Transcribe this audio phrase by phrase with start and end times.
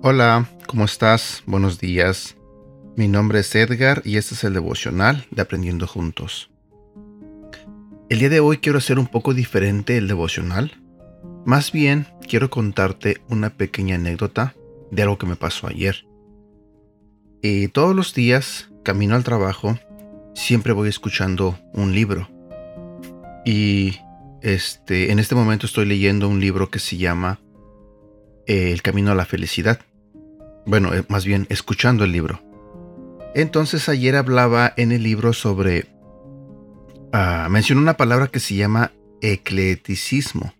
[0.00, 1.42] Hola, ¿cómo estás?
[1.44, 2.34] Buenos días.
[2.96, 6.50] Mi nombre es Edgar y este es el devocional de Aprendiendo Juntos.
[8.08, 10.72] El día de hoy quiero hacer un poco diferente el devocional.
[11.44, 14.54] Más bien, quiero contarte una pequeña anécdota
[14.90, 16.06] de algo que me pasó ayer.
[17.42, 19.78] Y todos los días, camino al trabajo,
[20.34, 22.28] siempre voy escuchando un libro.
[23.44, 23.96] Y
[24.42, 27.40] este, en este momento estoy leyendo un libro que se llama
[28.46, 29.80] El camino a la felicidad.
[30.66, 32.42] Bueno, eh, más bien escuchando el libro.
[33.34, 35.86] Entonces ayer hablaba en el libro sobre...
[37.12, 40.52] Ah, mencionó una palabra que se llama ecleticismo.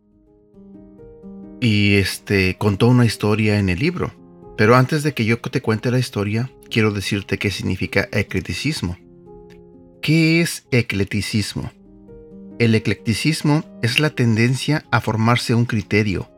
[1.61, 4.13] Y este contó una historia en el libro.
[4.59, 8.99] Pero antes de que yo te cuente la historia, quiero decirte qué significa ecleticismo.
[10.03, 11.71] ¿Qué es ecleticismo?
[12.59, 16.29] El eclecticismo es la tendencia a formarse un criterio,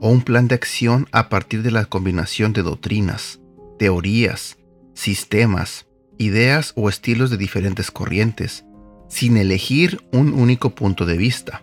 [0.00, 3.40] o un plan de acción a partir de la combinación de doctrinas,
[3.78, 4.56] teorías,
[4.94, 8.64] sistemas, ideas o estilos de diferentes corrientes,
[9.10, 11.62] sin elegir un único punto de vista.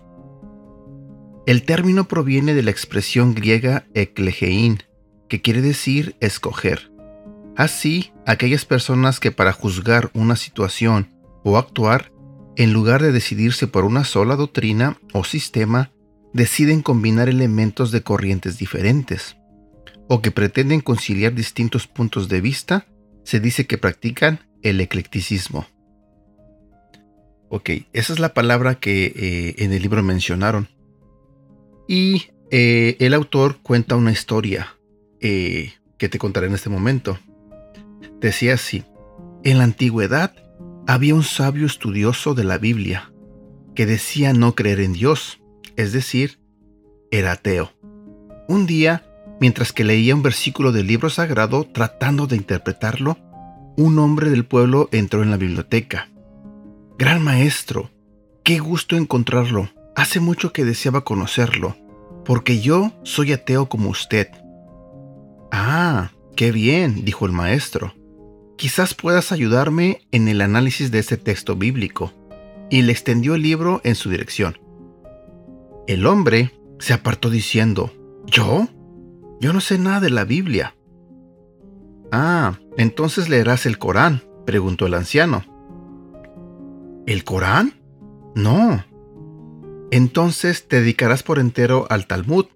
[1.47, 4.83] El término proviene de la expresión griega eklegein,
[5.33, 6.91] que quiere decir escoger.
[7.55, 11.09] Así, aquellas personas que para juzgar una situación
[11.43, 12.11] o actuar,
[12.55, 15.89] en lugar de decidirse por una sola doctrina o sistema,
[16.33, 19.35] deciden combinar elementos de corrientes diferentes,
[20.07, 22.85] o que pretenden conciliar distintos puntos de vista,
[23.23, 25.65] se dice que practican el eclecticismo.
[27.49, 30.69] Ok, esa es la palabra que eh, en el libro mencionaron.
[31.87, 34.77] Y eh, el autor cuenta una historia
[35.23, 37.17] eh, que te contaré en este momento.
[38.21, 38.83] Decía así,
[39.43, 40.35] en la antigüedad
[40.85, 43.11] había un sabio estudioso de la Biblia
[43.73, 45.39] que decía no creer en Dios
[45.75, 46.39] es decir,
[47.11, 47.71] era ateo.
[48.47, 49.05] Un día,
[49.39, 53.17] mientras que leía un versículo del libro sagrado tratando de interpretarlo,
[53.75, 56.09] un hombre del pueblo entró en la biblioteca.
[56.97, 57.89] Gran maestro,
[58.43, 59.69] qué gusto encontrarlo.
[59.95, 61.75] Hace mucho que deseaba conocerlo,
[62.25, 64.29] porque yo soy ateo como usted.
[65.55, 67.93] Ah, qué bien, dijo el maestro.
[68.57, 72.11] Quizás puedas ayudarme en el análisis de este texto bíblico.
[72.71, 74.57] Y le extendió el libro en su dirección.
[75.85, 77.93] El hombre se apartó diciendo,
[78.25, 78.67] ¿Yo?
[79.39, 80.75] Yo no sé nada de la Biblia.
[82.11, 85.45] Ah, entonces leerás el Corán, preguntó el anciano.
[87.05, 87.75] ¿El Corán?
[88.33, 88.83] No.
[89.91, 92.47] Entonces te dedicarás por entero al Talmud,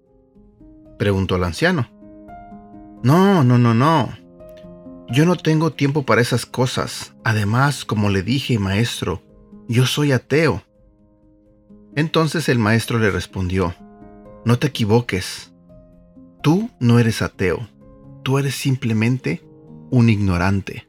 [0.98, 1.96] preguntó el anciano.
[3.02, 4.12] No, no, no, no.
[5.10, 7.14] Yo no tengo tiempo para esas cosas.
[7.24, 9.22] Además, como le dije, maestro,
[9.68, 10.62] yo soy ateo.
[11.94, 13.74] Entonces el maestro le respondió,
[14.44, 15.52] No te equivoques,
[16.42, 17.68] tú no eres ateo,
[18.22, 19.42] tú eres simplemente
[19.90, 20.86] un ignorante.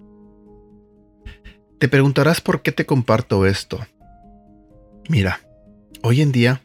[1.80, 3.80] Te preguntarás por qué te comparto esto.
[5.08, 5.40] Mira,
[6.03, 6.62] hoy en día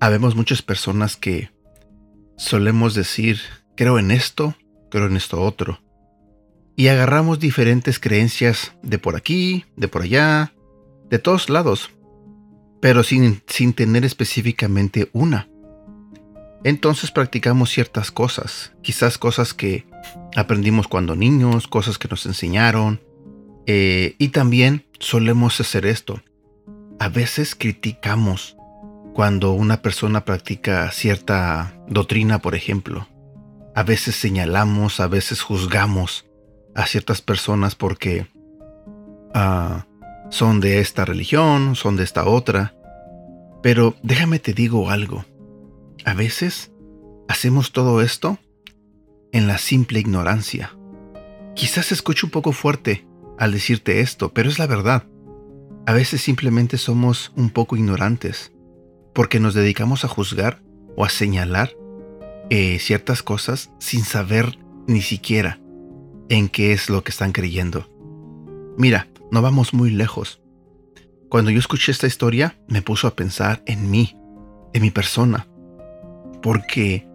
[0.00, 1.50] habemos muchas personas que
[2.36, 3.38] solemos decir,
[3.80, 4.54] creo en esto,
[4.90, 5.80] creo en esto otro.
[6.76, 10.52] Y agarramos diferentes creencias de por aquí, de por allá,
[11.08, 11.90] de todos lados
[12.80, 15.48] pero sin, sin tener específicamente una.
[16.64, 19.86] Entonces practicamos ciertas cosas, quizás cosas que
[20.36, 23.00] aprendimos cuando niños, cosas que nos enseñaron,
[23.66, 26.22] eh, y también solemos hacer esto.
[26.98, 28.56] A veces criticamos
[29.14, 33.06] cuando una persona practica cierta doctrina, por ejemplo.
[33.74, 36.26] A veces señalamos, a veces juzgamos
[36.74, 38.26] a ciertas personas porque
[39.34, 39.86] ah,
[40.30, 42.74] son de esta religión, son de esta otra.
[43.62, 45.24] Pero déjame te digo algo.
[46.04, 46.72] A veces
[47.28, 48.38] hacemos todo esto
[49.32, 50.76] en la simple ignorancia.
[51.54, 53.06] Quizás escuche un poco fuerte
[53.38, 55.04] al decirte esto, pero es la verdad.
[55.86, 58.52] A veces simplemente somos un poco ignorantes,
[59.14, 60.62] porque nos dedicamos a juzgar
[60.96, 61.72] o a señalar
[62.50, 65.60] eh, ciertas cosas sin saber ni siquiera
[66.28, 67.88] en qué es lo que están creyendo.
[68.76, 70.40] Mira, no vamos muy lejos.
[71.28, 74.16] Cuando yo escuché esta historia, me puso a pensar en mí,
[74.72, 75.46] en mi persona.
[76.42, 77.06] Porque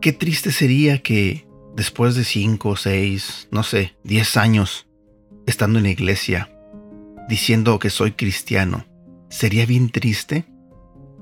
[0.00, 1.46] qué triste sería que
[1.76, 4.86] después de 5, 6, no sé, 10 años
[5.46, 6.50] estando en la iglesia,
[7.28, 8.86] diciendo que soy cristiano,
[9.28, 10.46] sería bien triste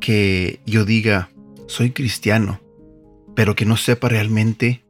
[0.01, 1.31] que yo diga,
[1.67, 2.61] soy cristiano,
[3.35, 4.85] pero que no sepa realmente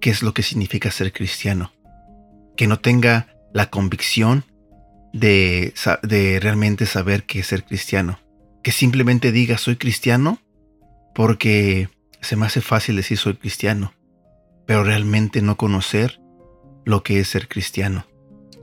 [0.00, 1.72] qué es lo que significa ser cristiano,
[2.56, 4.44] que no tenga la convicción
[5.12, 5.72] de,
[6.42, 8.18] realmente saber qué es ser cristiano,
[8.62, 10.40] que simplemente diga soy cristiano
[11.14, 11.88] porque
[12.20, 13.94] se me hace fácil decir soy cristiano,
[14.66, 16.20] pero realmente no conocer
[16.84, 18.06] lo que es ser cristiano.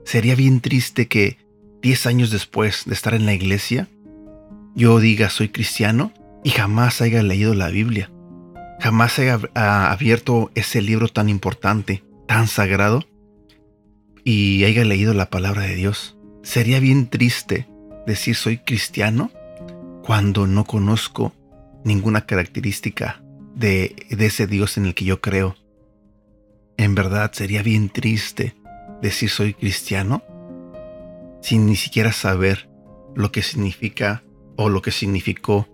[0.06, 1.38] Sería bien triste que
[1.82, 3.88] 10 años después de estar en la iglesia,
[4.76, 8.12] yo diga soy cristiano y jamás haya leído la Biblia,
[8.80, 13.04] jamás haya abierto ese libro tan importante, tan sagrado,
[14.24, 16.18] y haya leído la palabra de Dios.
[16.44, 17.68] Sería bien triste
[18.06, 19.32] decir soy cristiano
[20.04, 21.34] cuando no conozco
[21.84, 23.22] ninguna característica
[23.56, 25.56] de, de ese Dios en el que yo creo.
[26.78, 28.56] En verdad sería bien triste
[29.02, 30.24] decir soy cristiano
[31.42, 32.70] sin ni siquiera saber
[33.16, 34.24] lo que significa
[34.56, 35.68] o lo que significó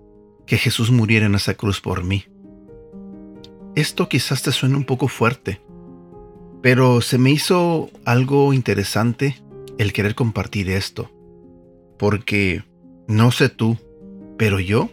[0.46, 2.26] que Jesús muriera en esa cruz por mí.
[3.80, 5.62] Esto quizás te suene un poco fuerte,
[6.62, 9.42] pero se me hizo algo interesante
[9.78, 11.10] el querer compartir esto,
[11.98, 12.66] porque
[13.08, 13.78] no sé tú,
[14.38, 14.90] pero yo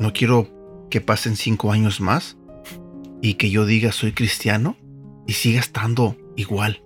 [0.00, 0.48] no quiero
[0.88, 2.38] que pasen cinco años más
[3.20, 4.78] y que yo diga soy cristiano
[5.26, 6.82] y siga estando igual,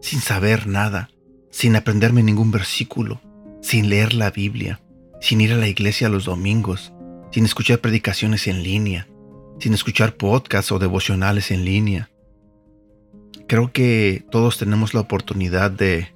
[0.00, 1.10] sin saber nada,
[1.50, 3.20] sin aprenderme ningún versículo,
[3.62, 4.80] sin leer la Biblia,
[5.20, 6.92] sin ir a la iglesia los domingos,
[7.32, 9.08] sin escuchar predicaciones en línea,
[9.58, 12.10] sin escuchar podcasts o devocionales en línea.
[13.46, 16.14] Creo que todos tenemos la oportunidad de,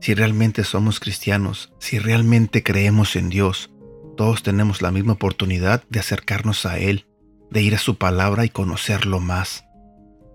[0.00, 3.70] si realmente somos cristianos, si realmente creemos en Dios,
[4.16, 7.06] todos tenemos la misma oportunidad de acercarnos a Él,
[7.50, 9.64] de ir a su palabra y conocerlo más,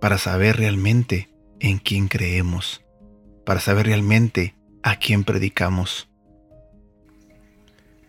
[0.01, 1.29] para saber realmente
[1.59, 2.83] en quién creemos,
[3.45, 6.09] para saber realmente a quién predicamos.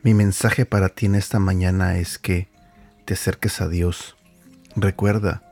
[0.02, 2.48] Mi mensaje para ti en esta mañana es que
[3.04, 4.17] te acerques a Dios.
[4.80, 5.42] Recuerda,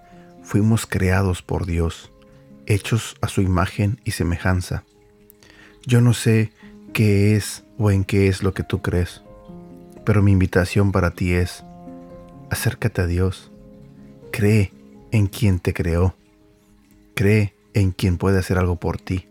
[0.44, 2.12] fuimos creados por Dios,
[2.66, 4.84] hechos a su imagen y semejanza.
[5.84, 6.52] Yo no sé
[6.92, 9.22] qué es o en qué es lo que tú crees,
[10.04, 11.64] pero mi invitación para ti es,
[12.50, 13.50] acércate a Dios,
[14.30, 14.72] cree
[15.10, 16.14] en quien te creó,
[17.16, 19.26] cree en quien puede hacer algo por ti,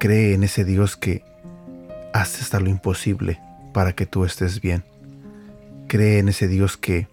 [0.00, 1.22] cree en ese Dios que
[2.12, 3.40] hace hasta lo imposible
[3.72, 4.82] para que tú estés bien.
[5.86, 7.06] Cree en ese Dios que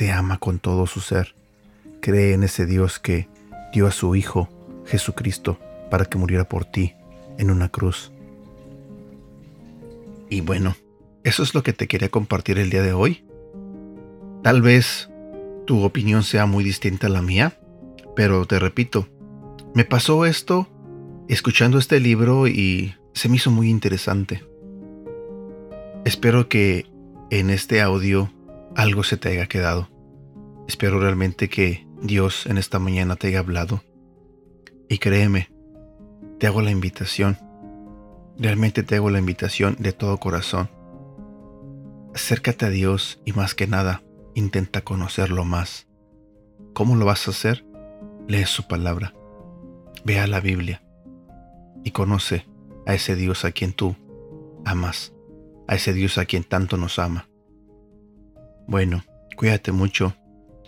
[0.00, 1.34] te ama con todo su ser.
[2.00, 3.28] Cree en ese Dios que
[3.70, 4.48] dio a su Hijo
[4.86, 5.58] Jesucristo
[5.90, 6.94] para que muriera por ti
[7.36, 8.10] en una cruz.
[10.30, 10.74] Y bueno,
[11.22, 13.26] eso es lo que te quería compartir el día de hoy.
[14.42, 15.10] Tal vez
[15.66, 17.60] tu opinión sea muy distinta a la mía,
[18.16, 19.06] pero te repito,
[19.74, 20.66] me pasó esto
[21.28, 24.42] escuchando este libro y se me hizo muy interesante.
[26.06, 26.86] Espero que
[27.30, 28.32] en este audio
[28.74, 29.89] algo se te haya quedado.
[30.70, 33.82] Espero realmente que Dios en esta mañana te haya hablado.
[34.88, 35.50] Y créeme,
[36.38, 37.36] te hago la invitación.
[38.38, 40.70] Realmente te hago la invitación de todo corazón.
[42.14, 44.04] Acércate a Dios y más que nada,
[44.36, 45.88] intenta conocerlo más.
[46.72, 47.66] ¿Cómo lo vas a hacer?
[48.28, 49.12] Lee su palabra.
[50.04, 50.84] Ve a la Biblia
[51.82, 52.46] y conoce
[52.86, 53.96] a ese Dios a quien tú
[54.64, 55.12] amas
[55.66, 57.28] a ese Dios a quien tanto nos ama.
[58.68, 59.02] Bueno,
[59.36, 60.14] cuídate mucho,